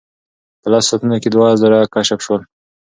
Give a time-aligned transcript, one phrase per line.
[0.61, 2.41] په لسو ساعتونو کې دوه زره کشف شول.